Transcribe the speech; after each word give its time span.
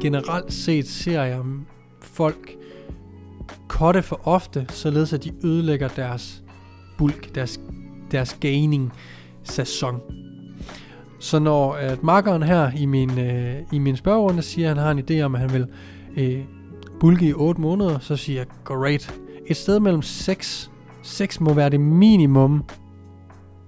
generelt 0.00 0.52
set 0.52 0.88
ser 0.88 1.22
jeg 1.22 1.40
folk 2.00 2.56
kotte 3.68 4.02
for 4.02 4.20
ofte, 4.24 4.66
således 4.68 5.12
at 5.12 5.24
de 5.24 5.32
ødelægger 5.44 5.88
deres 5.88 6.42
bulk, 6.98 7.34
deres, 7.34 7.60
deres 8.10 8.36
gaining 8.40 8.92
sæson. 9.42 10.00
Så 11.18 11.38
når 11.38 11.74
øh, 11.74 11.82
at 11.82 12.02
markeren 12.02 12.42
her 12.42 12.70
i 12.76 12.86
min, 12.86 13.18
øh, 13.18 13.54
i 13.72 13.78
min 13.78 13.96
spørgerunde 13.96 14.42
siger, 14.42 14.70
at 14.70 14.76
han 14.76 14.84
har 14.84 14.90
en 14.90 14.98
idé 15.10 15.22
om, 15.24 15.34
at 15.34 15.40
han 15.40 15.52
vil 15.52 15.66
øh, 16.16 16.44
bulke 17.00 17.28
i 17.28 17.32
8 17.32 17.60
måneder, 17.60 17.98
så 17.98 18.16
siger 18.16 18.40
jeg, 18.40 18.46
great. 18.64 19.20
Et 19.46 19.56
sted 19.56 19.80
mellem 19.80 20.02
6, 20.02 20.70
6 21.02 21.40
må 21.40 21.54
være 21.54 21.70
det 21.70 21.80
minimum, 21.80 22.64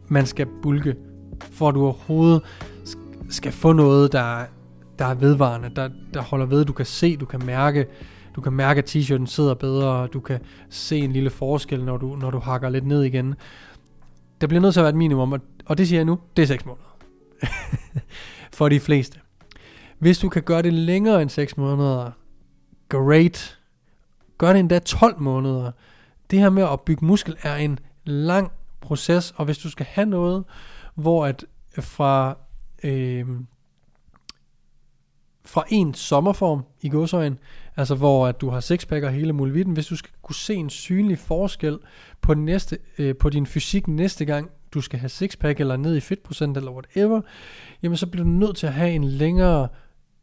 man 0.09 0.27
skal 0.27 0.46
bulke, 0.62 0.95
for 1.41 1.69
at 1.69 1.74
du 1.74 1.83
overhovedet 1.83 2.42
skal 3.28 3.52
få 3.52 3.73
noget, 3.73 4.12
der, 4.12 4.45
der 4.98 5.05
er 5.05 5.14
vedvarende, 5.14 5.70
der, 5.77 5.88
der 6.14 6.23
holder 6.23 6.46
ved, 6.46 6.64
du 6.64 6.73
kan 6.73 6.87
se, 6.87 7.16
du 7.16 7.27
kan 7.27 7.46
mærke, 7.46 7.87
du 8.34 8.41
kan 8.41 8.52
mærke, 8.52 8.78
at 8.78 8.96
t-shirten 8.96 9.27
sidder 9.27 9.55
bedre, 9.55 10.06
du 10.06 10.20
kan 10.20 10.41
se 10.70 10.98
en 10.98 11.12
lille 11.12 11.30
forskel, 11.30 11.84
når 11.84 11.96
du, 11.96 12.16
når 12.16 12.30
du 12.30 12.38
hakker 12.38 12.68
lidt 12.68 12.87
ned 12.87 13.02
igen. 13.02 13.34
Der 14.41 14.46
bliver 14.46 14.60
nødt 14.60 14.73
til 14.74 14.80
at 14.80 14.84
være 14.84 14.91
et 14.91 14.96
minimum, 14.96 15.32
og, 15.32 15.41
og 15.66 15.78
det 15.78 15.88
siger 15.88 15.98
jeg 15.98 16.05
nu, 16.05 16.18
det 16.37 16.42
er 16.42 16.46
6 16.46 16.66
måneder. 16.66 16.96
For 18.56 18.68
de 18.68 18.80
fleste. 18.80 19.18
Hvis 19.98 20.18
du 20.18 20.28
kan 20.28 20.42
gøre 20.42 20.62
det 20.62 20.73
længere 20.73 21.23
end 21.23 21.30
6 21.30 21.56
måneder, 21.56 22.10
great. 22.88 23.59
Gør 24.38 24.52
det 24.52 24.60
endda 24.60 24.79
12 24.79 25.20
måneder. 25.20 25.73
Det 26.30 26.38
her 26.38 26.51
med 26.51 26.62
at 26.62 26.80
bygge 26.80 27.07
muskel 27.07 27.37
er 27.43 27.57
en 27.57 27.79
lang 28.04 28.52
proces, 28.80 29.35
og 29.37 29.45
hvis 29.45 29.59
du 29.59 29.70
skal 29.70 29.87
have 29.87 30.07
noget, 30.07 30.45
hvor 30.95 31.26
at 31.26 31.45
fra 31.80 32.37
øh, 32.85 33.26
fra 35.45 35.65
en 35.68 35.95
sommerform 35.95 36.62
i 36.80 36.88
godsøjen, 36.88 37.38
altså 37.76 37.95
hvor 37.95 38.26
at 38.26 38.40
du 38.40 38.51
har 38.51 38.60
sixpack 38.60 39.04
og 39.04 39.12
hele 39.12 39.32
muligheden, 39.32 39.73
hvis 39.73 39.87
du 39.87 39.96
skal 39.96 40.12
kunne 40.23 40.35
se 40.35 40.54
en 40.54 40.71
synlig 40.71 41.18
forskel 41.18 41.79
på, 42.21 42.35
næste, 42.35 42.79
øh, 42.98 43.16
på 43.16 43.30
din 43.30 43.46
fysik 43.46 43.88
næste 43.88 44.24
gang, 44.24 44.51
du 44.74 44.80
skal 44.80 44.98
have 44.98 45.09
sixpack 45.09 45.60
eller 45.60 45.76
ned 45.76 45.96
i 45.96 46.01
fedtprocent 46.01 46.57
eller 46.57 46.73
whatever, 46.73 47.20
jamen 47.82 47.96
så 47.96 48.07
bliver 48.07 48.24
du 48.24 48.30
nødt 48.30 48.57
til 48.57 48.66
at 48.66 48.73
have 48.73 48.90
en 48.90 49.04
længere 49.04 49.68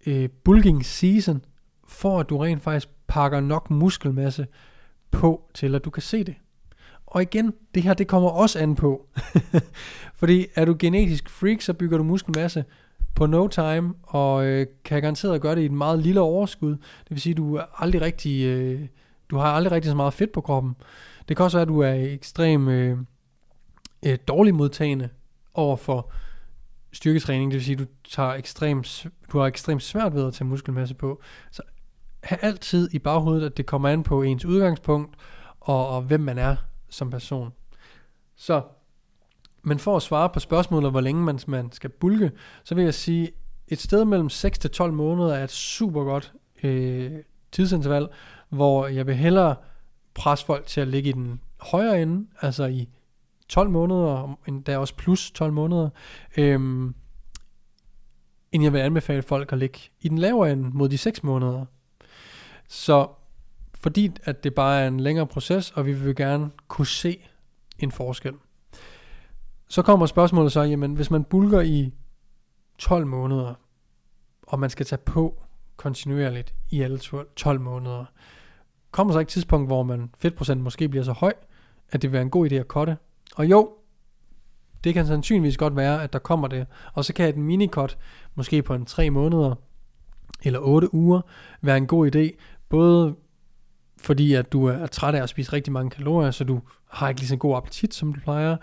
øh, 0.06 0.30
bulking 0.44 0.86
season, 0.86 1.42
for 1.88 2.20
at 2.20 2.30
du 2.30 2.38
rent 2.38 2.62
faktisk 2.62 2.88
pakker 3.08 3.40
nok 3.40 3.70
muskelmasse 3.70 4.48
på, 5.12 5.50
til 5.54 5.76
at 5.76 5.86
du 5.86 5.90
kan 5.90 6.04
se 6.04 6.24
det. 6.24 6.36
Og 7.06 7.22
igen, 7.22 7.54
det 7.76 7.84
her 7.84 7.94
det 7.94 8.08
kommer 8.08 8.30
også 8.30 8.60
an 8.60 8.76
på. 8.76 9.08
Fordi 10.20 10.46
er 10.56 10.66
du 10.66 10.76
genetisk 10.80 11.30
freak, 11.30 11.62
så 11.62 11.74
bygger 11.74 11.98
du 11.98 12.04
muskelmasse 12.04 12.66
på 13.20 13.26
no 13.26 13.48
time, 13.48 13.94
og 14.04 14.46
øh, 14.46 14.68
kan 14.86 15.02
garanteret 15.02 15.42
gøre 15.42 15.56
det 15.56 15.62
i 15.62 15.66
et 15.66 15.72
meget 15.72 16.00
lille 16.00 16.22
overskud. 16.22 16.72
Det 16.72 17.10
vil 17.10 17.22
sige, 17.22 17.36
du 17.36 17.56
er 17.56 17.82
aldrig 17.84 18.02
rigtig, 18.02 18.46
øh, 18.46 18.88
du 19.30 19.38
har 19.38 19.46
aldrig 19.46 19.72
rigtig 19.72 19.90
så 19.90 19.96
meget 19.96 20.14
fedt 20.14 20.32
på 20.32 20.42
kroppen. 20.42 20.76
Det 21.28 21.38
kan 21.38 21.44
også 21.44 21.58
være, 21.58 21.62
at 21.62 21.68
du 21.68 21.80
er 21.80 21.94
ekstremt 21.94 22.70
øh, 22.70 22.98
øh, 24.06 24.18
dårlig 24.28 24.56
modtagende 24.56 25.10
over 25.54 25.76
for 25.76 26.12
styrketræning. 26.92 27.52
Det 27.52 27.56
vil 27.56 27.66
sige, 27.66 27.74
at 27.74 27.80
du, 27.80 27.86
tager 28.10 28.34
ekstrem, 28.34 28.84
du 29.32 29.40
har 29.40 29.46
ekstremt 29.46 29.84
svært 29.84 30.14
ved 30.14 30.28
at 30.28 30.34
tage 30.34 30.48
muskelmasse 30.48 30.96
på. 30.96 31.22
Så 31.52 31.62
have 32.24 32.44
altid 32.44 32.90
i 32.94 33.00
baghovedet, 33.00 33.46
at 33.46 33.58
det 33.58 33.66
kommer 33.66 33.90
an 33.90 34.04
på 34.04 34.24
ens 34.24 34.46
udgangspunkt, 34.46 35.16
og, 35.60 35.90
og 35.90 36.02
hvem 36.02 36.20
man 36.20 36.38
er 36.38 36.56
som 36.90 37.10
person. 37.10 37.52
Så 38.36 38.62
men 39.64 39.80
for 39.80 39.96
at 39.96 40.02
svare 40.02 40.30
på 40.30 40.40
spørgsmålet, 40.40 40.92
hvor 40.92 41.02
længe 41.02 41.24
man, 41.24 41.40
man 41.48 41.72
skal 41.72 41.90
bulke, 41.90 42.32
så 42.64 42.76
vil 42.76 42.84
jeg 42.84 42.94
sige, 42.94 43.32
et 43.68 43.80
sted 43.80 44.06
mellem 44.06 44.30
6 44.30 44.60
til 44.60 44.72
12 44.72 44.94
måneder 44.94 45.36
er 45.36 45.44
et 45.44 45.52
super 45.52 46.04
godt 46.04 46.34
øh, 46.64 47.12
tidsinterval, 47.52 48.08
hvor 48.50 48.88
jeg 48.88 49.08
vil 49.08 49.16
hellere 49.16 49.56
presse 50.14 50.46
folk 50.46 50.66
til 50.66 50.82
at 50.82 50.88
ligge 50.88 51.10
i 51.10 51.14
den 51.14 51.42
højere 51.60 52.02
ende, 52.02 52.28
altså 52.42 52.66
i 52.66 52.90
12 53.50 53.70
måneder, 53.70 54.40
endda 54.48 54.78
også 54.78 54.96
plus 54.96 55.32
12 55.32 55.54
måneder, 55.54 55.90
øhm, 56.38 56.96
end 58.52 58.64
jeg 58.64 58.74
vil 58.74 58.80
anbefale 58.80 59.22
folk 59.22 59.52
at 59.52 59.58
ligge 59.58 59.80
i 60.02 60.10
den 60.10 60.18
lavere 60.18 60.52
ende 60.52 60.70
mod 60.74 60.90
de 60.90 60.98
6 60.98 61.24
måneder. 61.24 61.66
Så 62.68 63.08
fordi 63.76 64.12
at 64.24 64.44
det 64.44 64.56
bare 64.56 64.82
er 64.82 64.88
en 64.88 65.00
længere 65.00 65.28
proces, 65.28 65.72
og 65.72 65.86
vi 65.86 65.94
vil 65.94 66.16
gerne 66.16 66.52
kunne 66.68 66.88
se 66.88 67.28
en 67.80 67.92
forskel. 67.92 68.34
Så 69.70 69.82
kommer 69.82 70.06
spørgsmålet 70.06 70.52
så, 70.52 70.62
jamen 70.62 70.94
hvis 70.94 71.12
man 71.12 71.24
bulker 71.24 71.62
i 71.62 71.94
12 72.78 73.08
måneder, 73.08 73.54
og 74.48 74.60
man 74.60 74.70
skal 74.70 74.86
tage 74.86 75.00
på 75.06 75.44
kontinuerligt 75.78 76.56
i 76.70 76.82
alle 76.82 77.00
12 77.36 77.62
måneder, 77.62 78.06
kommer 78.92 79.14
så 79.14 79.20
ikke 79.20 79.30
et 79.30 79.34
tidspunkt, 79.34 79.70
hvor 79.70 79.84
man 79.84 80.10
fedtprocent 80.18 80.62
måske 80.62 80.90
bliver 80.90 81.04
så 81.04 81.12
høj, 81.12 81.34
at 81.92 82.02
det 82.02 82.10
vil 82.10 82.14
være 82.14 82.22
en 82.22 82.30
god 82.30 82.52
idé 82.52 82.56
at 82.56 82.68
kotte. 82.68 82.98
Og 83.36 83.46
jo, 83.46 83.74
det 84.84 84.94
kan 84.94 85.06
sandsynligvis 85.06 85.58
godt 85.58 85.76
være, 85.76 86.04
at 86.04 86.14
der 86.14 86.20
kommer 86.20 86.48
det. 86.48 86.68
Og 86.94 87.06
så 87.06 87.14
kan 87.14 87.30
et 87.30 87.38
minikot, 87.38 87.98
måske 88.36 88.64
på 88.64 88.74
en 88.74 88.86
3 88.86 89.10
måneder, 89.10 89.56
eller 90.44 90.60
8 90.60 90.94
uger, 90.94 91.22
være 91.62 91.78
en 91.78 91.88
god 91.88 92.16
idé. 92.16 92.38
Både 92.70 93.16
fordi 93.98 94.34
at 94.34 94.52
du 94.52 94.66
er 94.66 94.88
træt 94.88 95.16
af 95.16 95.24
at 95.24 95.30
spise 95.30 95.54
rigtig 95.54 95.74
mange 95.74 95.90
kalorier, 95.90 96.32
så 96.32 96.44
du 96.44 96.62
har 96.88 97.10
ikke 97.10 97.22
lige 97.22 97.28
så 97.28 97.38
god 97.38 97.58
appetit, 97.58 97.94
som 97.94 98.14
du 98.14 98.20
plejer. 98.20 98.58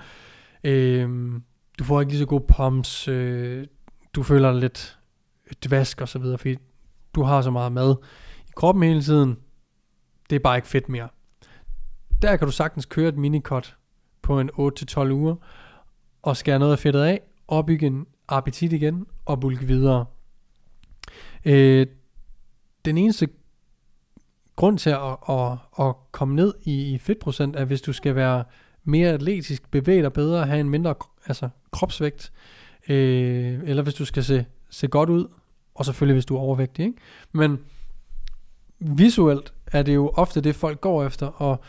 Øh, 0.66 1.40
du 1.78 1.84
får 1.84 2.00
ikke 2.00 2.12
lige 2.12 2.20
så 2.20 2.26
god 2.26 2.40
pumps, 2.40 3.08
øh, 3.08 3.66
du 4.14 4.22
føler 4.22 4.52
dig 4.52 4.60
lidt 4.60 4.98
dvask 5.64 6.00
og 6.00 6.08
så 6.08 6.18
videre, 6.18 6.38
fordi 6.38 6.56
du 7.14 7.22
har 7.22 7.42
så 7.42 7.50
meget 7.50 7.72
mad 7.72 7.96
i 8.48 8.50
kroppen 8.56 8.84
hele 8.84 9.02
tiden. 9.02 9.36
Det 10.30 10.36
er 10.36 10.40
bare 10.40 10.56
ikke 10.56 10.68
fedt 10.68 10.88
mere. 10.88 11.08
Der 12.22 12.36
kan 12.36 12.46
du 12.46 12.52
sagtens 12.52 12.86
køre 12.86 13.08
et 13.08 13.16
minikot 13.16 13.76
på 14.22 14.40
en 14.40 14.50
8-12 14.50 15.10
uger, 15.10 15.36
og 16.22 16.36
skære 16.36 16.58
noget 16.58 16.72
af 16.72 16.78
fedtet 16.78 17.02
af, 17.02 17.20
opbygge 17.48 17.86
en 17.86 18.06
appetit 18.28 18.72
igen, 18.72 19.06
og 19.24 19.40
bulke 19.40 19.66
videre. 19.66 20.06
Øh, 21.44 21.86
den 22.84 22.98
eneste 22.98 23.28
grund 24.56 24.78
til 24.78 24.90
at, 24.90 25.16
at, 25.28 25.58
at 25.78 25.94
komme 26.12 26.34
ned 26.34 26.54
i, 26.62 26.94
i 26.94 26.98
fedtprocent 26.98 27.56
er, 27.56 27.64
hvis 27.64 27.82
du 27.82 27.92
skal 27.92 28.14
være 28.14 28.44
mere 28.86 29.10
atletisk, 29.10 29.70
bevæge 29.70 30.02
dig 30.02 30.12
bedre, 30.12 30.46
have 30.46 30.60
en 30.60 30.70
mindre 30.70 30.94
altså, 31.26 31.48
kropsvægt, 31.70 32.32
øh, 32.88 33.60
eller 33.64 33.82
hvis 33.82 33.94
du 33.94 34.04
skal 34.04 34.24
se, 34.24 34.46
se 34.70 34.88
godt 34.88 35.10
ud, 35.10 35.26
og 35.74 35.84
selvfølgelig 35.84 36.14
hvis 36.14 36.26
du 36.26 36.36
er 36.36 36.40
overvægtig. 36.40 36.84
Ikke? 36.84 36.98
Men 37.32 37.58
visuelt 38.78 39.54
er 39.66 39.82
det 39.82 39.94
jo 39.94 40.08
ofte 40.08 40.40
det, 40.40 40.54
folk 40.54 40.80
går 40.80 41.04
efter, 41.04 41.26
og 41.26 41.60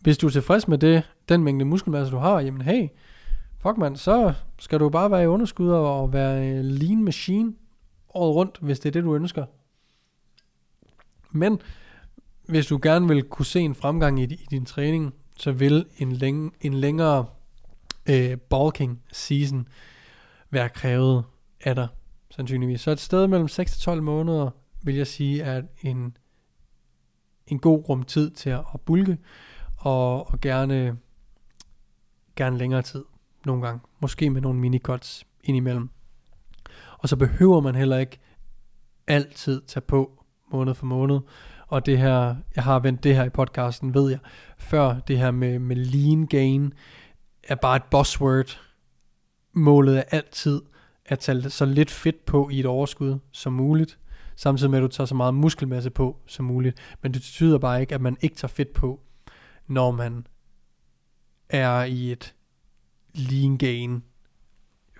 hvis 0.00 0.18
du 0.18 0.26
er 0.26 0.30
tilfreds 0.30 0.68
med 0.68 0.78
det, 0.78 1.02
den 1.28 1.44
mængde 1.44 1.64
muskelmasse, 1.64 2.12
du 2.12 2.18
har, 2.18 2.40
jamen 2.40 2.60
hey, 2.62 2.88
fuck 3.58 3.78
man, 3.78 3.96
så 3.96 4.34
skal 4.58 4.80
du 4.80 4.88
bare 4.88 5.10
være 5.10 5.22
i 5.22 5.26
underskud 5.26 5.68
og 5.68 6.12
være 6.12 6.48
øh, 6.48 6.64
lean 6.64 7.04
machine 7.04 7.54
året 8.14 8.34
rundt, 8.34 8.58
hvis 8.60 8.80
det 8.80 8.88
er 8.88 8.92
det, 8.92 9.04
du 9.04 9.14
ønsker. 9.14 9.46
Men 11.30 11.60
hvis 12.48 12.66
du 12.66 12.78
gerne 12.82 13.08
vil 13.08 13.22
kunne 13.22 13.46
se 13.46 13.60
en 13.60 13.74
fremgang 13.74 14.20
i, 14.20 14.24
i 14.24 14.46
din 14.50 14.64
træning, 14.64 15.14
så 15.36 15.52
vil 15.52 15.86
en, 15.98 16.12
læng, 16.12 16.56
en 16.60 16.74
længere 16.74 17.26
øh, 18.08 18.38
bulking 18.38 19.02
season 19.12 19.68
være 20.50 20.68
krævet 20.68 21.24
af 21.60 21.74
dig, 21.74 21.88
sandsynligvis. 22.30 22.80
Så 22.80 22.90
et 22.90 23.00
sted 23.00 23.26
mellem 23.26 23.48
6 23.48 23.72
til 23.72 23.80
12 23.80 24.02
måneder, 24.02 24.50
vil 24.82 24.94
jeg 24.94 25.06
sige, 25.06 25.42
er 25.42 25.62
en, 25.82 26.16
en 27.46 27.58
god 27.58 27.88
rum 27.88 28.02
tid 28.02 28.30
til 28.30 28.50
at, 28.50 28.64
at 28.74 28.80
bulke, 28.80 29.18
og, 29.76 30.30
og 30.32 30.40
gerne, 30.40 30.98
gerne 32.36 32.58
længere 32.58 32.82
tid 32.82 33.04
nogle 33.46 33.66
gange. 33.66 33.80
Måske 34.00 34.30
med 34.30 34.40
nogle 34.40 34.60
minicuts 34.60 35.26
indimellem. 35.44 35.90
Og 36.98 37.08
så 37.08 37.16
behøver 37.16 37.60
man 37.60 37.74
heller 37.74 37.98
ikke 37.98 38.18
altid 39.06 39.62
tage 39.66 39.80
på 39.80 40.24
måned 40.52 40.74
for 40.74 40.86
måned 40.86 41.20
og 41.66 41.86
det 41.86 41.98
her, 41.98 42.36
jeg 42.56 42.64
har 42.64 42.78
vendt 42.78 43.04
det 43.04 43.16
her 43.16 43.24
i 43.24 43.30
podcasten, 43.30 43.94
ved 43.94 44.10
jeg, 44.10 44.18
før 44.58 44.98
det 44.98 45.18
her 45.18 45.30
med, 45.30 45.58
med 45.58 45.76
lean 45.76 46.26
gain, 46.26 46.72
er 47.42 47.54
bare 47.54 47.76
et 47.76 47.84
buzzword. 47.90 48.60
Målet 49.52 49.98
er 49.98 50.02
altid 50.10 50.62
at 51.06 51.18
tage 51.18 51.50
så 51.50 51.64
lidt 51.64 51.90
fedt 51.90 52.24
på 52.24 52.48
i 52.48 52.60
et 52.60 52.66
overskud 52.66 53.18
som 53.32 53.52
muligt, 53.52 53.98
samtidig 54.36 54.70
med 54.70 54.78
at 54.78 54.82
du 54.82 54.88
tager 54.88 55.06
så 55.06 55.14
meget 55.14 55.34
muskelmasse 55.34 55.90
på 55.90 56.16
som 56.26 56.44
muligt. 56.44 56.78
Men 57.02 57.14
det 57.14 57.20
betyder 57.20 57.58
bare 57.58 57.80
ikke, 57.80 57.94
at 57.94 58.00
man 58.00 58.16
ikke 58.20 58.36
tager 58.36 58.48
fedt 58.48 58.72
på, 58.72 59.00
når 59.66 59.90
man 59.90 60.26
er 61.48 61.84
i 61.84 62.12
et 62.12 62.34
lean 63.14 63.56
gain 63.56 64.02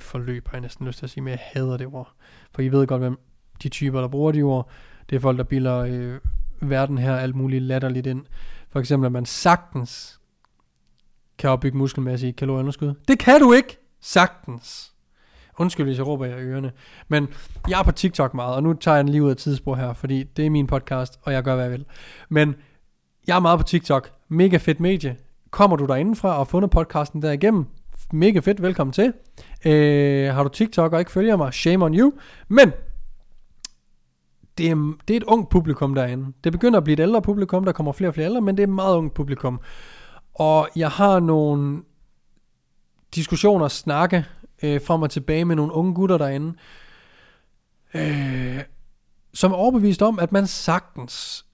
forløb, 0.00 0.48
har 0.48 0.54
jeg 0.54 0.60
næsten 0.60 0.86
lyst 0.86 0.98
til 0.98 1.06
at 1.06 1.10
sige, 1.10 1.22
men 1.22 1.30
jeg 1.30 1.40
hader 1.42 1.76
det 1.76 1.86
ord. 1.86 2.12
For 2.54 2.62
I 2.62 2.68
ved 2.68 2.86
godt, 2.86 3.00
hvem 3.00 3.18
de 3.62 3.68
typer, 3.68 4.00
der 4.00 4.08
bruger 4.08 4.32
de 4.32 4.42
ord, 4.42 4.70
det 5.10 5.16
er 5.16 5.20
folk, 5.20 5.38
der 5.38 5.44
bilder 5.44 5.78
øh, 5.78 6.20
verden 6.60 6.98
her 6.98 7.16
alt 7.16 7.36
muligt 7.36 7.62
latterligt 7.62 8.06
ind. 8.06 8.24
For 8.68 8.80
eksempel, 8.80 9.06
at 9.06 9.12
man 9.12 9.26
sagtens 9.26 10.20
kan 11.38 11.50
opbygge 11.50 11.78
muskelmasse 11.78 12.28
i 12.28 12.30
kalorieunderskud. 12.30 12.94
Det 13.08 13.18
kan 13.18 13.40
du 13.40 13.52
ikke! 13.52 13.78
Sagtens. 14.00 14.92
Undskyld, 15.58 15.86
hvis 15.86 15.98
jeg 15.98 16.06
råber 16.06 16.26
jer 16.26 16.36
i 16.36 16.42
ørerne. 16.42 16.72
Men 17.08 17.28
jeg 17.68 17.80
er 17.80 17.84
på 17.84 17.92
TikTok 17.92 18.34
meget, 18.34 18.54
og 18.54 18.62
nu 18.62 18.72
tager 18.72 18.94
jeg 18.94 19.04
den 19.04 19.12
lige 19.12 19.22
ud 19.22 19.30
af 19.30 19.36
tidsspor 19.36 19.74
her, 19.74 19.92
fordi 19.92 20.22
det 20.22 20.46
er 20.46 20.50
min 20.50 20.66
podcast, 20.66 21.18
og 21.22 21.32
jeg 21.32 21.42
gør, 21.42 21.54
hvad 21.54 21.64
jeg 21.64 21.72
vil. 21.72 21.84
Men 22.28 22.54
jeg 23.26 23.36
er 23.36 23.40
meget 23.40 23.58
på 23.58 23.64
TikTok. 23.64 24.10
Mega 24.28 24.56
fedt 24.56 24.80
medie. 24.80 25.16
Kommer 25.50 25.76
du 25.76 25.86
derindefra 25.86 26.28
og 26.28 26.36
har 26.36 26.44
fundet 26.44 26.70
podcasten 26.70 27.22
derigennem, 27.22 27.66
mega 28.12 28.38
fedt, 28.38 28.62
velkommen 28.62 28.92
til. 28.92 29.12
Øh, 29.66 30.34
har 30.34 30.42
du 30.42 30.48
TikTok 30.48 30.92
og 30.92 30.98
ikke 30.98 31.12
følger 31.12 31.36
mig, 31.36 31.54
shame 31.54 31.84
on 31.84 31.94
you. 31.94 32.12
Men 32.48 32.72
det 34.58 34.70
er, 34.70 34.94
det 35.08 35.14
er 35.14 35.20
et 35.20 35.24
ungt 35.24 35.50
publikum 35.50 35.94
derinde. 35.94 36.32
Det 36.44 36.52
begynder 36.52 36.76
at 36.76 36.84
blive 36.84 36.92
et 36.92 37.00
ældre 37.00 37.22
publikum, 37.22 37.64
der 37.64 37.72
kommer 37.72 37.92
flere 37.92 38.10
og 38.10 38.14
flere 38.14 38.26
ældre, 38.26 38.40
men 38.40 38.56
det 38.56 38.62
er 38.62 38.66
et 38.66 38.74
meget 38.74 38.96
ungt 38.96 39.14
publikum. 39.14 39.60
Og 40.34 40.68
jeg 40.76 40.90
har 40.90 41.20
nogle 41.20 41.82
diskussioner, 43.14 43.68
snakke 43.68 44.24
øh, 44.62 44.80
frem 44.86 45.02
og 45.02 45.10
tilbage 45.10 45.44
med 45.44 45.56
nogle 45.56 45.72
unge 45.72 45.94
gutter 45.94 46.18
derinde, 46.18 46.54
øh, 47.94 48.60
som 49.34 49.52
er 49.52 49.56
overbevist 49.56 50.02
om, 50.02 50.18
at 50.18 50.32
man 50.32 50.46
sagtens 50.46 51.46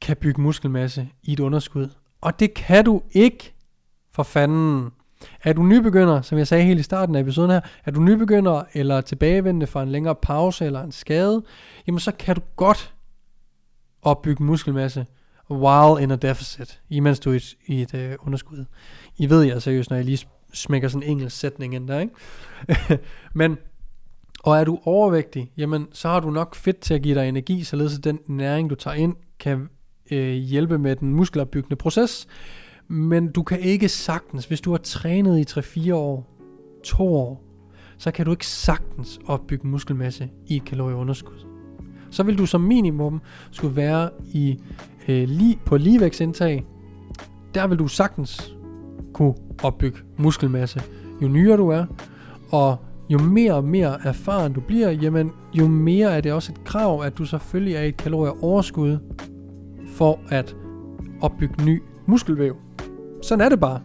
kan 0.00 0.16
bygge 0.16 0.40
muskelmasse 0.40 1.08
i 1.22 1.32
et 1.32 1.40
underskud. 1.40 1.88
Og 2.20 2.40
det 2.40 2.54
kan 2.54 2.84
du 2.84 3.02
ikke, 3.12 3.54
for 4.12 4.22
fanden. 4.22 4.90
Er 5.44 5.52
du 5.52 5.62
nybegynder, 5.62 6.22
som 6.22 6.38
jeg 6.38 6.46
sagde 6.46 6.64
helt 6.64 6.80
i 6.80 6.82
starten 6.82 7.14
af 7.14 7.20
episoden 7.20 7.50
her, 7.50 7.60
er 7.84 7.90
du 7.90 8.00
nybegynder 8.00 8.62
eller 8.72 9.00
tilbagevendende 9.00 9.66
fra 9.66 9.82
en 9.82 9.88
længere 9.88 10.14
pause 10.14 10.64
eller 10.66 10.82
en 10.82 10.92
skade, 10.92 11.42
jamen 11.86 11.98
så 11.98 12.12
kan 12.12 12.34
du 12.34 12.40
godt 12.56 12.94
opbygge 14.02 14.42
muskelmasse 14.42 15.06
while 15.50 16.02
in 16.02 16.10
a 16.10 16.16
deficit, 16.16 16.80
imens 16.90 17.20
du 17.20 17.30
er 17.30 17.34
i 17.34 17.36
et, 17.36 17.54
i 17.66 17.82
et 17.82 17.94
øh, 17.94 18.16
underskud. 18.20 18.64
I 19.16 19.30
ved 19.30 19.42
jeg 19.42 19.62
seriøst, 19.62 19.90
når 19.90 19.96
jeg 19.96 20.04
lige 20.04 20.26
smækker 20.52 20.88
sådan 20.88 21.02
en 21.02 21.10
engelsk 21.10 21.38
sætning 21.38 21.74
ind 21.74 21.88
der, 21.88 22.00
ikke? 22.00 22.14
Men, 23.34 23.58
og 24.42 24.56
er 24.58 24.64
du 24.64 24.78
overvægtig, 24.84 25.52
jamen 25.56 25.88
så 25.92 26.08
har 26.08 26.20
du 26.20 26.30
nok 26.30 26.54
fedt 26.54 26.80
til 26.80 26.94
at 26.94 27.02
give 27.02 27.14
dig 27.14 27.28
energi, 27.28 27.64
således 27.64 27.98
at 27.98 28.04
den 28.04 28.18
næring, 28.26 28.70
du 28.70 28.74
tager 28.74 28.94
ind, 28.94 29.16
kan 29.38 29.68
øh, 30.10 30.32
hjælpe 30.32 30.78
med 30.78 30.96
den 30.96 31.12
muskelopbyggende 31.12 31.76
proces. 31.76 32.26
Men 32.88 33.32
du 33.32 33.42
kan 33.42 33.60
ikke 33.60 33.88
sagtens, 33.88 34.46
hvis 34.46 34.60
du 34.60 34.70
har 34.70 34.78
trænet 34.78 35.56
i 35.56 35.60
3-4 35.60 35.94
år, 35.94 36.26
2 36.84 37.16
år, 37.16 37.44
så 37.98 38.10
kan 38.10 38.26
du 38.26 38.30
ikke 38.30 38.46
sagtens 38.46 39.20
opbygge 39.26 39.68
muskelmasse 39.68 40.28
i 40.46 40.56
et 40.56 40.64
kalorieunderskud. 40.64 41.46
Så 42.10 42.22
vil 42.22 42.38
du 42.38 42.46
som 42.46 42.60
minimum 42.60 43.20
skulle 43.50 43.76
være 43.76 44.10
i 44.32 44.58
øh, 45.08 45.28
lige, 45.28 45.58
på 45.64 45.76
ligevægtsindtag. 45.76 46.66
Der 47.54 47.66
vil 47.66 47.78
du 47.78 47.88
sagtens 47.88 48.56
kunne 49.12 49.34
opbygge 49.62 49.98
muskelmasse. 50.18 50.82
Jo 51.22 51.28
nyere 51.28 51.56
du 51.56 51.68
er, 51.68 51.86
og 52.50 52.76
jo 53.08 53.18
mere 53.18 53.54
og 53.54 53.64
mere 53.64 53.98
erfaren 54.04 54.52
du 54.52 54.60
bliver, 54.60 54.90
jamen, 54.90 55.30
jo 55.54 55.68
mere 55.68 56.16
er 56.16 56.20
det 56.20 56.32
også 56.32 56.52
et 56.52 56.64
krav, 56.64 57.02
at 57.02 57.18
du 57.18 57.24
selvfølgelig 57.24 57.74
er 57.74 57.82
i 57.82 57.88
et 57.88 57.96
kalorieoverskud 57.96 58.98
for 59.96 60.20
at 60.28 60.56
opbygge 61.20 61.64
ny 61.64 61.82
muskelvæv. 62.06 62.56
Sådan 63.28 63.44
er 63.44 63.48
det 63.48 63.60
bare. 63.60 63.80